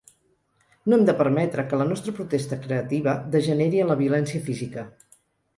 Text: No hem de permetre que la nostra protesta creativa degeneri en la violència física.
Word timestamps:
No 0.91 0.97
hem 0.97 1.03
de 1.09 1.13
permetre 1.19 1.65
que 1.73 1.79
la 1.81 1.87
nostra 1.91 2.13
protesta 2.21 2.59
creativa 2.65 3.13
degeneri 3.37 3.85
en 3.85 3.93
la 3.95 3.99
violència 4.03 4.47
física. 4.49 4.89